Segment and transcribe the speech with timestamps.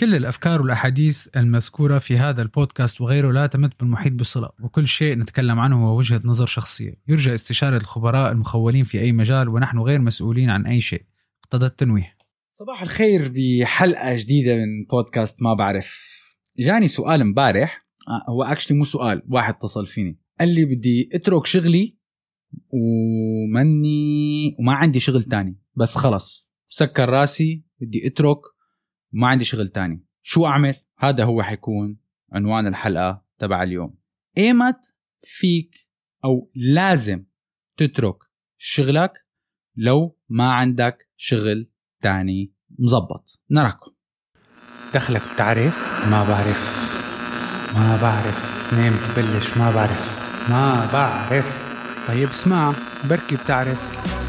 [0.00, 5.60] كل الأفكار والأحاديث المذكورة في هذا البودكاست وغيره لا تمت بالمحيط بصلة وكل شيء نتكلم
[5.60, 6.94] عنه هو وجهة نظر شخصية.
[7.08, 11.02] يرجى استشارة الخبراء المخولين في أي مجال ونحن غير مسؤولين عن أي شيء.
[11.44, 12.16] اقتضى التنويه.
[12.52, 15.94] صباح الخير بحلقة جديدة من بودكاست ما بعرف.
[16.58, 17.86] جاني سؤال امبارح.
[18.08, 20.20] آه، هو اكشلي مو سؤال واحد اتصل فيني.
[20.40, 21.96] قال لي بدي اترك شغلي
[22.72, 25.58] ومني وما عندي شغل تاني.
[25.76, 26.48] بس خلص.
[26.68, 28.38] سكر راسي بدي اترك.
[29.14, 30.04] وما عندي شغل تاني.
[30.22, 31.96] شو أعمل؟ هذا هو حيكون
[32.32, 33.98] عنوان الحلقة تبع اليوم.
[34.38, 35.88] إيمت فيك
[36.24, 37.24] أو لازم
[37.76, 38.16] تترك
[38.58, 39.26] شغلك
[39.76, 41.70] لو ما عندك شغل
[42.02, 43.90] تاني مزبط نراكم.
[44.94, 46.86] دخلك بتعرف ما بعرف.
[47.74, 48.72] ما بعرف.
[48.74, 50.26] نام تبلش؟ ما بعرف.
[50.50, 51.66] ما بعرف.
[52.08, 52.74] طيب اسمع
[53.10, 54.25] بركي بتعرف.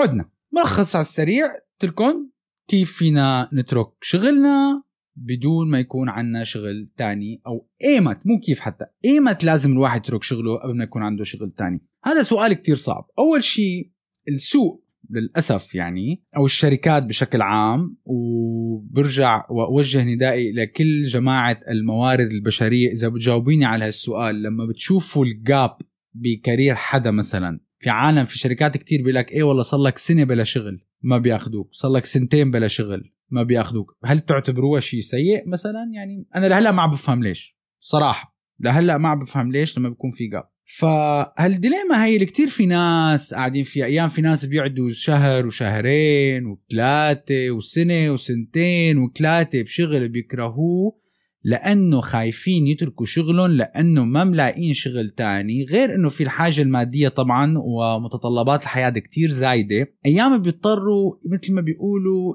[0.00, 0.30] عدنا.
[0.52, 1.46] ملخص على السريع.
[1.82, 2.30] لكم
[2.68, 4.82] كيف فينا نترك شغلنا
[5.16, 8.84] بدون ما يكون عندنا شغل تاني أو ايمت مو كيف حتى.
[9.04, 11.80] ايمت لازم الواحد يترك شغله قبل ما يكون عنده شغل تاني.
[12.04, 13.06] هذا سؤال كتير صعب.
[13.18, 13.90] أول شيء
[14.28, 23.08] السوق للأسف يعني أو الشركات بشكل عام وبرجع وأوجه ندائي لكل جماعة الموارد البشرية إذا
[23.08, 25.76] بتجاوبيني على هالسؤال لما بتشوفوا الجاب
[26.14, 30.24] بكارير حدا مثلا في عالم في شركات كتير بيقول لك إيه والله صار لك سنة
[30.24, 35.48] بلا شغل ما بياخذوك صار لك سنتين بلا شغل ما بياخذوك هل تعتبروها شيء سيء
[35.48, 39.88] مثلا؟ يعني أنا لهلأ ما عم بفهم ليش صراحة لهلأ ما عم بفهم ليش لما
[39.88, 40.44] بيكون في جاب
[40.78, 47.50] فهالديليما هي اللي كتير في ناس قاعدين فيها أيام في ناس بيقعدوا شهر وشهرين وثلاثة
[47.50, 50.99] وسنة وسنتين وثلاثة بشغل بيكرهوه
[51.44, 55.64] لأنه خايفين يتركوا شغلهم لأنه ما ملاقين شغل تاني.
[55.64, 59.86] غير إنه في الحاجة المادية طبعا ومتطلبات الحياة كتير زايدة.
[60.06, 62.34] أيام بيضطروا مثل ما بيقولوا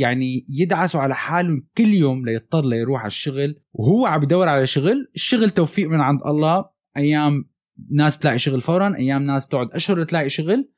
[0.00, 3.54] يعني يدعسوا على حالهم كل يوم ليضطر ليروح على الشغل.
[3.72, 6.64] وهو عم بدور على شغل الشغل توفيق من عند الله.
[6.96, 7.44] أيام
[7.90, 10.70] ناس بتلاقي شغل فورا أيام ناس تقعد أشهر تلاقي شغل.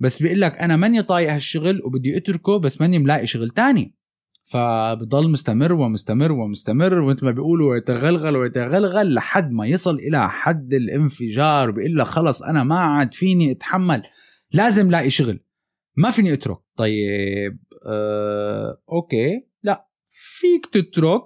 [0.00, 3.94] بس بيقول لك أنا ماني طايق هالشغل وبدي أتركه بس ماني ملاقي شغل تاني.
[4.44, 11.70] فبضل مستمر ومستمر ومستمر ومثل ما بيقولوا يتغلغل ويتغلغل لحد ما يصل إلى حد الانفجار
[11.70, 14.02] بيقول لك خلص أنا ما عاد فيني أتحمل
[14.52, 15.40] لازم لاقي شغل
[15.96, 16.58] ما فيني أترك.
[16.76, 21.22] طيب آه، okay لا فيك تترك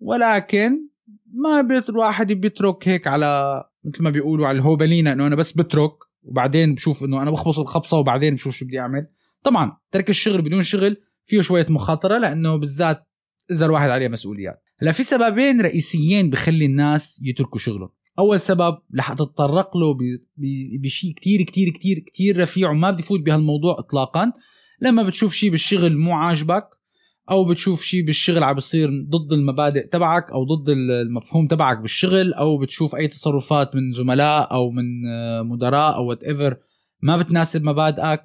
[0.00, 0.88] ولكن
[1.34, 5.92] ما بيت الواحد بيترك هيك على مثل ما بيقولوا على الهوبلينا إنه أنا بس بترك
[6.22, 9.06] وبعدين بشوف إنه أنا بخبص الخبصة وبعدين بشوف شو بدي أعمل.
[9.42, 10.96] طبعا ترك الشغل بدون شغل
[11.26, 13.06] فيه شوية مخاطرة لأنه بالذات
[13.50, 14.62] إذا الواحد عليه مسؤوليات.
[14.82, 17.88] هلا في سببين رئيسيين بخلي الناس يتركوا شغلهم.
[18.18, 19.96] أول سبب رح تتطرق له
[20.82, 24.32] بشيء كتير كتير كتير كتير رفيع وما بدي فوت بهالموضوع اطلاقا.
[24.80, 26.64] لما بتشوف شيء بالشغل مو عاجبك
[27.30, 32.58] أو بتشوف شيء بالشغل عم بيصير ضد المبادئ تبعك أو ضد المفهوم تبعك بالشغل أو
[32.58, 34.84] بتشوف أي تصرفات من زملاء أو من
[35.48, 36.56] مدراء أو whatever
[37.02, 38.20] ما بتناسب مبادئك.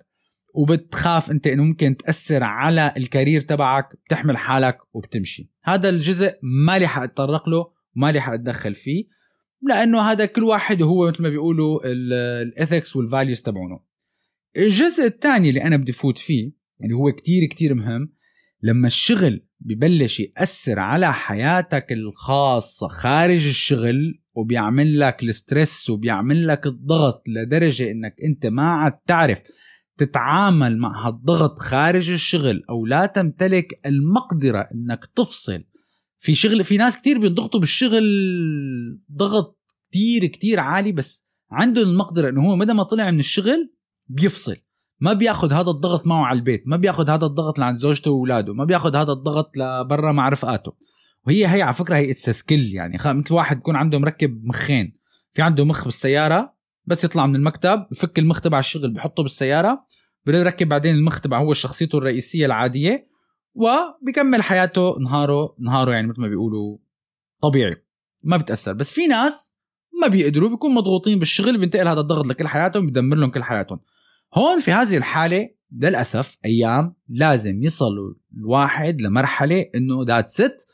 [0.54, 5.52] وبتخاف انت انه ممكن تأثر على ال career تبعك بتحمل حالك وبتمشي.
[5.64, 9.06] هذا الجزء ما لي حأتطرق له وما لي حأتدخل فيه
[9.62, 13.80] لأنه هذا كل واحد وهو مثل ما بيقولوا ال ethics وال values تبعونه.
[14.58, 18.14] الجزء الثاني اللي أنا بدي فوت فيه اللي يعني هو كتير كتير مهم
[18.64, 26.66] لما الشغل ببلش يأثر على حياتك الخاصة خارج الشغل وبيعمل لك ال stress وبيعمل لك
[26.66, 29.40] الضغط لدرجة إنك أنت ما عاد تعرف
[30.02, 35.64] تتعامل مع هالضغط خارج الشغل أو لا تمتلك المقدرة إنك تفصل.
[36.20, 38.04] في شغل في ناس كتير بينضغطوا بالشغل
[39.12, 43.74] ضغط كتير كتير عالي بس عنده المقدرة إنه هو مدى ما طلع من الشغل
[44.10, 44.56] بيفصل.
[45.00, 48.66] ما بياخذ هذا الضغط معه على البيت ما بياخذ هذا الضغط لعند زوجته وأولاده ما
[48.66, 50.74] بياخذ هذا الضغط لبرا مع رفقاته.
[51.28, 52.98] وهي هي على فكرة هي it's skill يعني.
[53.06, 54.98] مثل واحد بيكون عنده مركب مخين
[55.34, 59.84] في عنده مخ بالسيارة بس يطلع من المكتب بفك المخ تبع الشغل بحطه بالسيارة
[60.26, 63.08] بيركب بعدين المخ تبع هو شخصيته الرئيسية العادية
[63.54, 66.78] وبكمل حياته نهاره نهاره يعني مثل ما بيقولوا
[67.42, 67.76] طبيعي
[68.24, 68.74] ما بتأثر.
[68.74, 69.54] بس في ناس
[70.02, 73.80] ما بيقدروا بيكون مضغوطين بالشغل بينتقل هذا الضغط لكل حياتهم بدمر لهم كل حياتهم.
[74.36, 80.68] هون في هذه الحالة للأسف أيام لازم يصل الواحد لمرحلة إنه ذات ست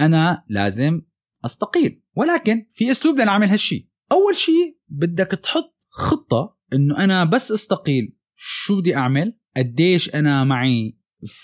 [0.00, 1.02] أنا لازم
[1.44, 2.02] أستقيل.
[2.16, 8.16] ولكن في أسلوب لنعمل هالشيء أول شيء بدك تحط خطة إنه أنا بس أستقيل.
[8.36, 10.98] شو بدي أعمل؟ قديش أنا معي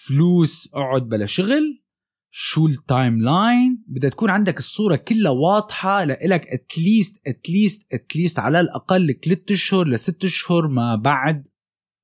[0.06, 1.82] فلوس أقعد بلا شغل؟
[2.30, 8.05] شو ال timeline بدها تكون عندك الصورة كلها واضحة لإلك at least at least at
[8.05, 11.46] least على الأقل ثلاث أشهر لست أشهر ما بعد.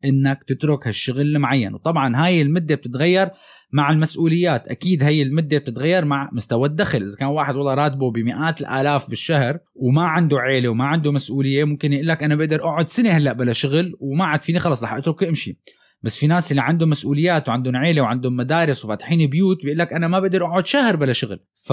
[0.04, 1.74] إنك تترك هالشغل المعين.
[1.74, 3.30] وطبعا هاي المدة بتتغير
[3.72, 4.68] مع المسؤوليات.
[4.68, 7.02] أكيد هي المدة بتتغير مع مستوى الدخل.
[7.02, 11.92] إذا كان واحد والله راتبه بمئات الآلاف بالشهر وما عنده عيلة وما عنده مسؤولية ممكن
[11.92, 15.24] يقول لك أنا بقدر أقعد سنة هلأ بلا شغل وما عاد فيني خلص رح اترك
[15.24, 15.58] امشي
[16.02, 20.08] بس في ناس اللي عندهم مسؤوليات وعندهم عيلة وعندهم مدارس وفاتحين بيوت بيقول لك أنا
[20.08, 21.40] ما بقدر أقعد شهر بلا شغل.
[21.54, 21.72] ف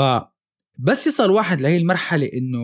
[0.78, 2.62] بس يصل واحد لهي المرحلة إنه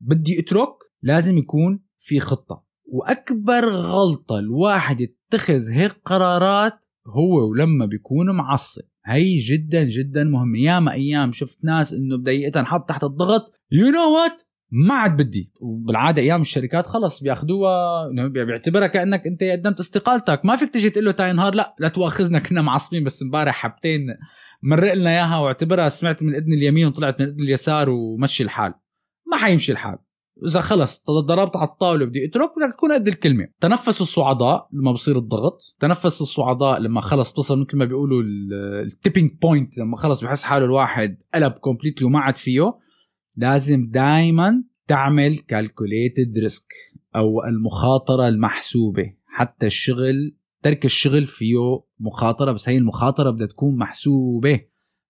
[0.00, 0.68] بدي أترك
[1.02, 2.69] لازم يكون في خطة.
[2.92, 6.72] وأكبر غلطة الواحد يتخذ هيك قرارات
[7.06, 8.82] هو ولما بيكون معصب.
[9.06, 10.58] هي جدا جدا مهمة.
[10.58, 13.42] ياما أيام شفت ناس إنه بدقيقتها انحط تحت الضغط
[13.72, 14.42] you know what
[14.72, 15.52] ما عاد بدي.
[15.60, 20.44] وبالعادة أيام الشركات خلص بيأخذوها بيعتبرها كأنك أنت قدمت استقالتك.
[20.44, 24.00] ما فيك تجي تقول له تاني نهار لا لا تواخذنا كنا معصبين بس امبارح حبتين
[24.62, 28.74] مرق لنا إياها واعتبرها سمعت من الاذن اليمين وطلعت من الاذن اليسار ومشي الحال.
[29.32, 29.98] ما حيمشي الحال.
[30.48, 33.48] إذا خلص ضربت على الطاولة بدي أترك بدك تكون قد الكلمة.
[33.60, 35.76] تنفس الصعداء لما بصير الضغط.
[35.80, 38.22] تنفس الصعداء لما خلص تصل مثل ما بيقولوا
[38.82, 42.74] ال tipping point لما خلص بحس حاله الواحد قلب completely وما عاد فيه.
[43.36, 46.72] لازم دائما تعمل calculated risk
[47.16, 49.12] أو المخاطرة المحسوبة.
[49.26, 54.60] حتى الشغل ترك الشغل فيه مخاطرة بس هي المخاطرة بدها تكون محسوبة.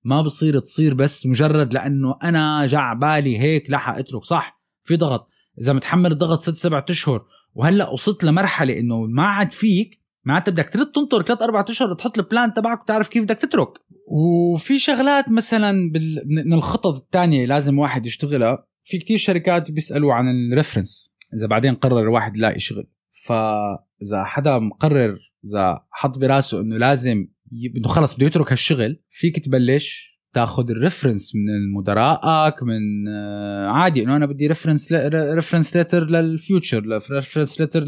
[0.04, 4.59] ما بصير تصير بس مجرد لأنه أنا جاي ع بالي هيك لحق أترك صح؟
[4.90, 5.28] في ضغط.
[5.60, 10.68] إذا متحمل الضغط ست سبعة أشهر وهلأ وصلت لمرحلة إنه ما عاد فيك معناتها بدك
[10.72, 13.68] ترد تنطر ثلاث أربع أشهر تحط ال plan تبعك وتعرف كيف بدك تترك.
[14.06, 16.22] وفي شغلات مثلا بال...
[16.26, 18.66] من الخطط الثانية لازم واحد يشتغلها.
[18.84, 22.86] في كتير شركات بيسألوا عن ال reference إذا بعدين قرر الواحد يلاقي شغل
[23.26, 27.28] فإذا حدا مقرر إذا حط براسه إنه لازم
[27.76, 34.04] إنه خلص بده يترك هالشغل فيك تبلش تاخذ ال reference من مدراءك من آه، عادي
[34.04, 37.84] إنه أنا بدي reference reference letter لل future reference letter.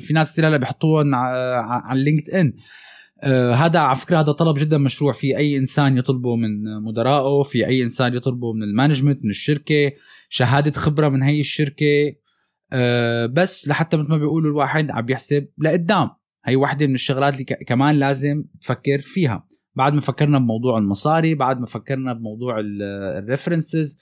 [0.00, 2.52] في ناس كثير هلأ بيحطوهم على اللينكد ان
[3.22, 7.66] آه هذا على فكرة هذا طلب جدا مشروع في أي إنسان يطلبه من مدرائه في
[7.66, 9.92] أي إنسان يطلبه من ال management من الشركة
[10.28, 12.14] شهادة خبرة من هي الشركة.
[12.72, 16.10] آه بس لحتى مثل ما بيقولوا الواحد عم يحسب لقدام.
[16.44, 19.46] هي واحدة من الشغلات اللي كمان لازم تفكر فيها.
[19.76, 22.56] بعد ما فكرنا بموضوع المصاري بعد ما فكرنا بموضوع
[23.18, 23.98] ال references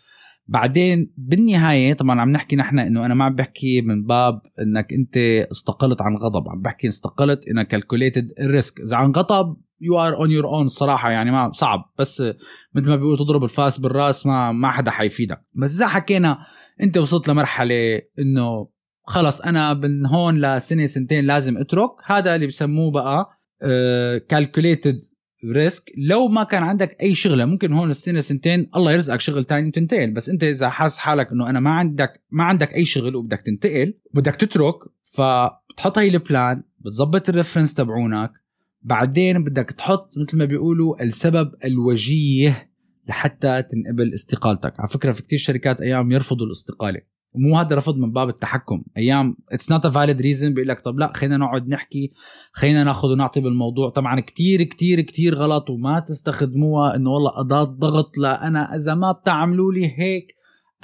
[0.46, 5.16] بعدين بالنهاية طبعا عم نحكي نحن إنه أنا ما عم بحكي من باب إنك أنت
[5.50, 10.16] استقلت عن غضب عم بحكي استقلت انك calculated ال risk إذا عن غضب you are
[10.16, 12.20] on your own الصراحه يعني ما صعب بس
[12.74, 15.40] مثل ما بيقولوا تضرب الفاس بالراس ما ما حدا حيفيدك.
[15.54, 16.38] بس إذا حكينا
[16.82, 18.68] أنت وصلت لمرحلة إنه
[19.04, 23.30] خلص أنا من هون لسنة سنتين لازم أترك هذا اللي بسموه بقى
[24.28, 25.00] calculated
[25.44, 25.92] risk.
[25.96, 30.14] لو ما كان عندك أي شغلة ممكن هون السنة سنتين الله يرزقك شغل تاني وتنتقل.
[30.14, 33.94] بس أنت إذا حاسس حالك إنه أنا ما عندك ما عندك أي شغل وبدك تنتقل
[34.14, 34.74] وبدك تترك
[35.04, 38.30] فبتحط هي ال plan بتظبط ال reference تبعونك.
[38.82, 42.70] بعدين بدك تحط مثل ما بيقولوا السبب الوجيه
[43.08, 44.80] لحتى تنقبل استقالتك.
[44.80, 47.00] على فكرة في كتير شركات أيام يرفضوا الاستقالة.
[47.34, 48.84] ومو هذا رفض من باب التحكم.
[48.96, 52.12] أيام it's not a valid reason بيقول لك طب لا خلينا نقعد نحكي
[52.52, 53.90] خلينا ناخذ ونعطي بالموضوع.
[53.90, 59.12] طبعا كتير كتير كتير غلط وما تستخدموها إنه والله اداه ضغط لا أنا إذا ما
[59.12, 60.34] بتعملوا لي هيك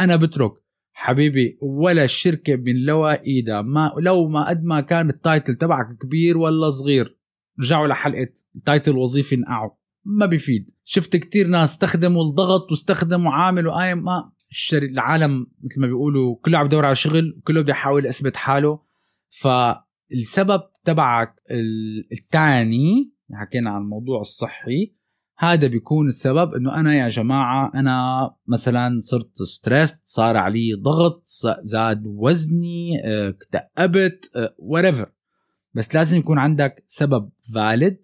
[0.01, 0.53] أنا بترك.
[0.93, 6.39] حبيبي ولا الشركة منلوا ايدها ما لو ما قد ما كان ال title تبعك كبير
[6.39, 7.19] ولا صغير
[7.61, 9.71] رجعوا لحلقة ال title الوظيفي نقعوا
[10.05, 10.71] ما بيفيد.
[10.85, 14.83] شفت كتير ناس استخدموا الضغط واستخدموا عامل وقايم ما الشر...
[14.83, 18.81] العالم مثل ما بيقولوا كله عم يدور على شغل وكله بده يحاول يثبت حاله.
[19.29, 21.35] فالسبب تبعك
[22.13, 24.95] الثاني حكينا عن الموضوع الصحي
[25.39, 31.23] هذا بيكون السبب إنه أنا يا جماعة أنا مثلا صرت stress صار علي ضغط
[31.63, 35.13] زاد وزني آه، اكتئبت وريفر آه،
[35.75, 37.99] بس لازم يكون عندك سبب valid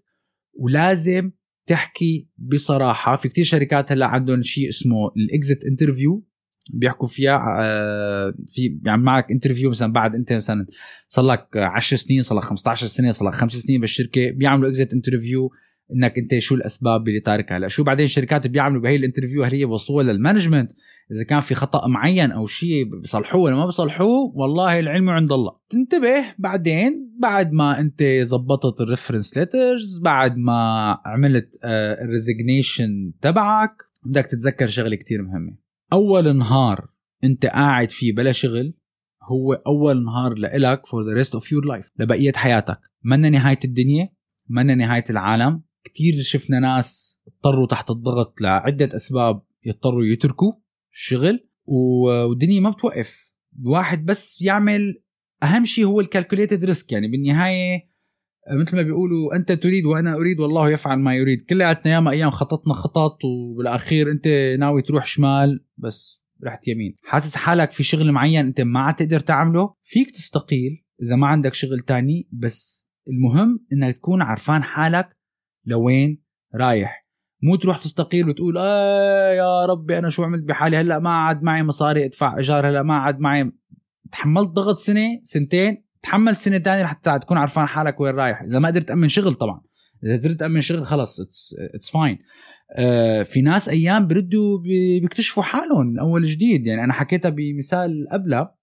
[0.58, 1.30] ولازم
[1.66, 3.16] تحكي بصراحة.
[3.16, 6.24] في كتير شركات هلأ عندهم شيء اسمه ال exit interview
[6.70, 10.66] بيحكوا فيها آه، في يعني معك interview مثلا بعد أنت مثلا
[11.08, 14.92] صار لك 10 سنين صار لك 15 سنة صار لك 5 سنين بالشركة بيعملوا exit
[14.92, 15.50] interview
[15.92, 17.56] إنك أنت شو الأسباب اللي تاركها.
[17.56, 20.72] هلا شو بعدين الشركات بيعملوا بهي ال interview هل هي بوصوها لل management
[21.12, 25.56] إذا كان في خطأ معين أو شيء بيصلحوه ولا ما بيصلحوه والله العلم عند الله.
[25.68, 33.28] تنتبه بعدين بعد ما أنت زبطت ال reference letters بعد ما عملت ال resignation آه،
[33.30, 33.70] تبعك
[34.04, 35.63] بدك تتذكر شغلة كتير مهمة.
[35.94, 36.88] أول نهار
[37.24, 38.74] أنت قاعد فيه بلا شغل
[39.22, 42.78] هو أول نهار لإلك for the rest of your life لبقية حياتك.
[43.04, 44.08] منا نهاية الدنيا
[44.48, 45.62] منا نهاية العالم.
[45.84, 50.52] كتير شفنا ناس اضطروا تحت الضغط لعدة أسباب يضطروا يتركوا
[50.92, 53.32] الشغل والدنيا ما بتوقف.
[53.62, 55.02] الواحد بس يعمل
[55.42, 57.93] أهم شيء هو ال calculated risk يعني بالنهاية
[58.52, 61.44] مثل ما بيقولوا أنت تريد وأنا أريد والله يفعل ما يريد.
[61.50, 66.96] كلياتنا ياما أيام خططنا خطط وبالأخير أنت ناوي تروح شمال بس رحت يمين.
[67.04, 71.54] حاسس حالك في شغل معين أنت ما عاد تقدر تعمله؟ فيك تستقيل إذا ما عندك
[71.54, 75.16] شغل تاني بس المهم إنك تكون عرفان حالك
[75.66, 76.22] لوين
[76.54, 77.06] رايح.
[77.42, 81.62] مو تروح تستقيل وتقول آه يا ربي أنا شو عملت بحالي؟ هلأ ما عاد معي
[81.62, 83.52] مصاري أدفع ايجار هلأ ما عاد معي.
[84.12, 88.42] تحملت ضغط سنة سنتين تحمل سنة تانية لحتى تكون عرفان حالك وين رايح.
[88.42, 89.60] إذا ما قدرت تأمن شغل طبعا.
[90.04, 92.18] إذا قدرت تأمن شغل خلص it's fine
[93.24, 96.66] في ناس أيام بردوا بي- بيكتشفوا حالهم أول جديد.
[96.66, 98.54] يعني أنا حكيتها بمثال قبلها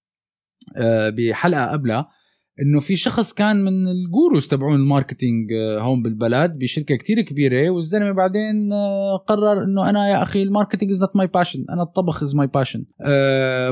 [0.77, 2.09] آه، بحلقة قبلها
[2.59, 7.21] إنه في شخص كان من ال gurus تبعون ال marketing آه، هون بالبلد بشركة كتير
[7.21, 11.65] كبيرة والزلمة بعدين آه، قرر إنه أنا يا أخي ال marketing is not my passion
[11.69, 12.85] أنا الطبخ is my passion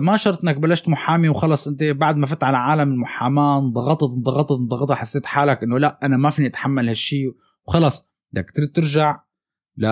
[0.01, 4.51] ما شرط إنك بلشت محامي وخلص أنت بعد ما فت على عالم المحاماة انضغطت انضغطت
[4.51, 7.35] انضغطت حسيت حالك إنه لا أنا ما فيني أتحمل هالشيء
[7.67, 8.09] وخلص.
[8.33, 9.19] بدك ترجع
[9.77, 9.85] ل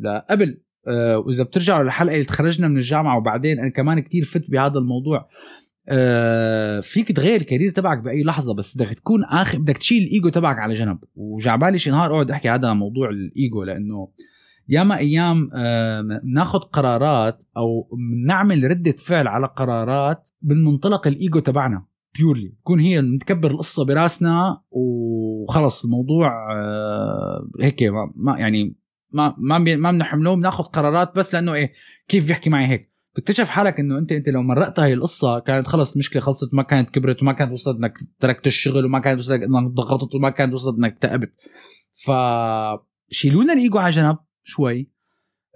[0.00, 4.78] لقبل آه، وإذا بترجعوا للحلقه اللي تخرجنا من الجامعة وبعدين أنا كمان كتير فت بهذا
[4.78, 5.28] الموضوع.
[5.90, 10.58] آه، فيك تغير الكارير تبعك بأي لحظة بس بدك تكون اخر بدك تشيل الإيجو تبعك
[10.58, 10.98] على جنب.
[11.14, 14.08] وجعبالي شي نهار أقعد أحكي هذا موضوع الإيجو لأنه
[14.68, 17.88] ياما أيام آه، ناخذ قرارات أو
[18.26, 21.84] نعمل ردة فعل على قرارات من منطلق الإيجو تبعنا
[22.18, 27.82] بيورلي تكون هي نتكبر القصة براسنا وخلص الموضوع آه، هيك
[28.16, 28.76] ما- يعني
[29.12, 31.72] ما ما ما بنحمله بناخذ قرارات بس لأنه إيه
[32.08, 32.90] كيف بيحكي معي هيك.
[33.14, 36.90] بتكتشف حالك إنه انت أنت لو مرقت هاي القصة كانت خلص المشكلة خلصت ما كانت
[36.90, 40.78] كبرت وما كانت وصلت إنك تركت الشغل وما كانت وصلت إنك ضغطت وما كانت وصلت
[40.78, 41.32] إنك اكتئبت
[42.04, 42.10] ف
[43.10, 44.90] شيلونا الإيجو على جنب شوي.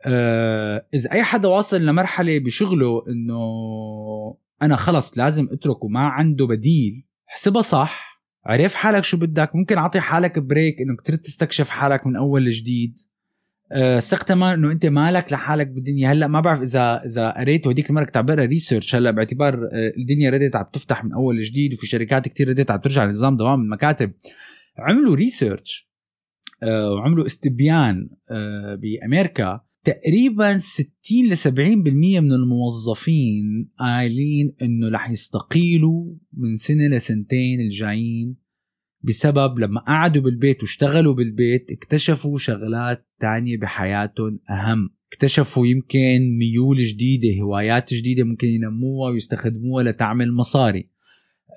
[0.07, 3.41] آه إذا أي حدا واصل لمرحلة بشغله إنه
[4.63, 10.01] أنا خلص لازم اترك وما عنده بديل حسبها صح عرف حالك شو بدك ممكن أعطي
[10.01, 12.99] حالك بريك انك تستكشف حالك من أول جديد
[14.01, 16.13] ثق تماما إنه أنت مالك لحالك بالدنيا.
[16.13, 19.93] هلأ ما بعرف اذا إذا قريت هديك المرة كنت عم بقرأ research هلأ باعتبار آه،
[19.99, 23.61] الدنيا ردت عم تفتح من أول جديد وفي شركات كتير ردت عم ترجع لنظام دوام
[23.61, 24.13] المكاتب.
[24.79, 25.91] عملوا research
[26.63, 29.61] وعملوا استبيان آه، بأمريكا.
[29.85, 30.89] تقريبا 60
[31.31, 38.44] ل 70% من الموظفين قايلين إنه رح يستقيلوا من سنة لسنتين الجايين.
[39.09, 44.91] بسبب لما قعدوا بالبيت واشتغلوا بالبيت اكتشفوا شغلات تانية بحياتهم أهم.
[45.13, 50.89] اكتشفوا يمكن ميول جديدة هوايات جديدة ممكن ينموها ويستخدموها لتعمل مصاري.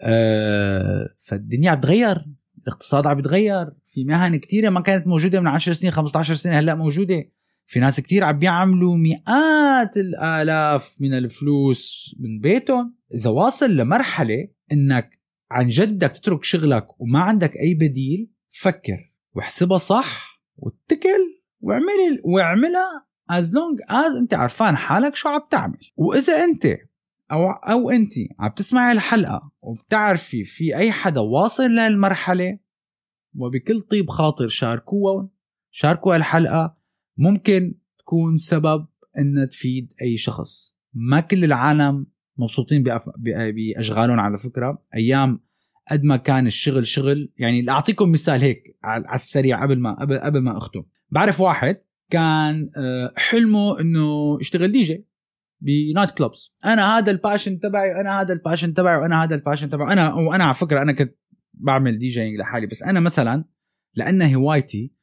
[0.04, 2.26] أه فالدنيا عم تتغير
[2.62, 6.76] الاقتصاد عم يتغير في مهن كتيرة ما كانت موجودة من 10 سنين 15 سنة هلأ
[6.76, 7.32] موجودة.
[7.66, 12.96] في ناس كتير عم بيعملوا مئات الآلاف من الفلوس من بيتهم.
[13.14, 15.17] إذا واصل لمرحلة إنك
[15.52, 23.08] عن جد بدك تترك شغلك وما عندك أي بديل فكر واحسبها صح واتكل واعمل واعملها
[23.30, 25.92] as long as أنت عرفان حالك شو عم تعمل.
[25.96, 26.66] وإذا أنت
[27.32, 32.60] أو أو أنت عم تسمعي الحلقة وبتعرفي في أي حدا واصل لهالمرحلة
[33.36, 35.30] وبكل طيب خاطر شاركوها
[35.72, 36.78] شاركوا الحلقة
[37.18, 38.88] ممكن تكون سبب
[39.18, 40.76] إنها تفيد أي شخص.
[40.94, 42.06] ما كل العالم
[42.38, 42.84] مبسوطين
[43.18, 44.82] بأشغالهم على فكرة.
[44.96, 45.40] أيام
[45.92, 47.34] قد ما كان الشغل شغل.
[47.38, 50.84] يعني أعطيكم مثال هيك على السريع قبل ما قبل, قبل ما أختم.
[51.10, 51.78] بعرف واحد
[52.10, 55.08] كان آه، حلمه إنه يشتغل DJ ب
[55.62, 59.40] night clubs أنا هذا ال passion تبعي أنا هذا ال passion تبعي وأنا هذا ال
[59.40, 59.94] passion تبعي.
[59.94, 61.16] أنا وأنا على فكرة أنا كنت
[61.54, 62.68] بعمل DJing لحالي.
[62.68, 63.46] بس أنا مثلا
[63.94, 64.94] لانها هوايتي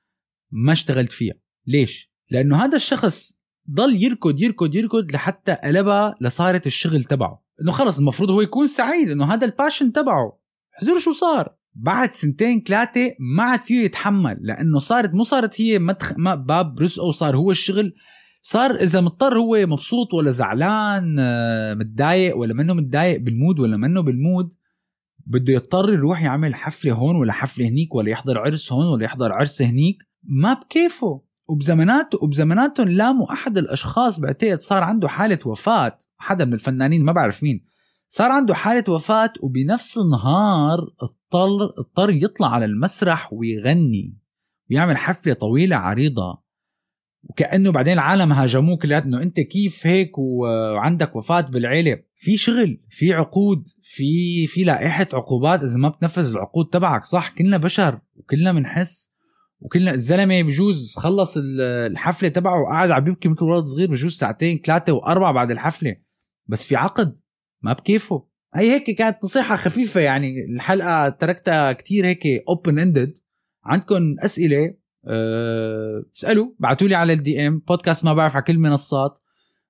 [0.50, 1.34] ما اشتغلت فيها.
[1.66, 3.38] ليش؟ لأنه هذا الشخص
[3.70, 7.44] ضل يركض يركض يركض لحتى قلبها لصارت الشغل تبعه.
[7.62, 10.38] إنه خلص المفروض هو يكون سعيد إنه هذا ال passion تبعه.
[10.72, 11.54] حزور شو صار.
[11.74, 16.12] بعد سنتين ثلاثة ما عاد فيه يتحمل لأنه صارت مو صارت هي مدخ...
[16.16, 17.94] ما باب رزقه صار هو الشغل.
[18.40, 23.76] صار إذا مضطر هو مبسوط ولا زعلان آه، متضايق ولا منه متضايق بال mood ولا
[23.76, 24.54] منه بال mood
[25.26, 29.32] بده يضطر يروح يعمل حفلة هون ولا حفلة هنيك ولا يحضر عرس هون ولا يحضر
[29.32, 29.96] عرس هنيك.
[30.22, 31.22] ما بكيفه.
[31.46, 35.98] وبزماناته وبزماناتهم لاموا أحد الأشخاص بعتقد صار عنده حالة وفاة.
[36.16, 37.64] حدا من الفنانين ما بعرف مين.
[38.08, 44.18] صار عنده حالة وفاة وبنفس النهار اضطر اضطر يطلع على المسرح ويغني.
[44.70, 46.44] ويعمل حفلة طويلة عريضة.
[47.22, 53.12] وكأنه بعدين العالم هاجموه كليات إنه أنت كيف هيك وعندك وفاة بالعيلة؟ في شغل في
[53.12, 55.62] عقود في في لائحة عقوبات.
[55.62, 59.13] إذا ما بتنفذ العقود تبعك صح؟ كلنا بشر وكلنا بنحس.
[59.64, 64.58] وكلنا الزلمة بجوز خلص ال- الحفلة تبعه وقعد عم يبكي مثل ولد صغير بجوز ساعتين
[64.64, 65.96] ثلاثة وأربعة بعد الحفلة.
[66.46, 67.18] بس في عقد
[67.62, 68.26] ما بكيفه.
[68.54, 73.18] هي هيك كانت نصيحة خفيفة يعني الحلقة تركتها كتير هيك open ended
[73.64, 74.74] عندكم أسئلة
[75.06, 79.20] أه اسألوا ابعتوا لي على ال DM بودكاست ما بعرف على كل المنصات.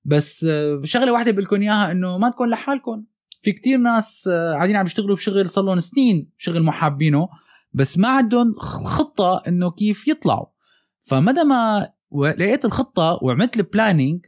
[0.05, 3.05] بس أه شغلة واحدة بقول لكم إياها إنه ما تكون لحالكم
[3.43, 7.29] في كتير ناس آه، قاعدين عم يشتغلوا بشغل صار لهم سنين شغل ما حابينه
[7.75, 10.47] بس ما عندهم خطة إنه كيف يطلعوا.
[11.03, 14.27] فمدى ما لقيت الخطة وعملت البلاننج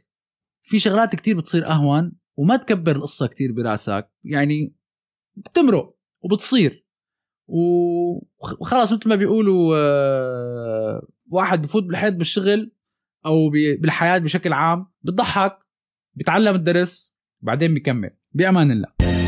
[0.63, 4.09] في شغلات كتير بتصير أهون وما تكبر القصة كتير براسك.
[4.23, 4.75] يعني
[5.35, 6.87] بتمرق وبتصير.
[7.47, 12.71] وخلاص مثل ما بيقولوا آه، واحد بفوت بالحيط بالشغل
[13.25, 15.57] أو بالحياة بشكل عام بتضحك
[16.13, 18.09] بيتعلم الدرس بعدين بيكمل.
[18.33, 19.26] بأمان الله.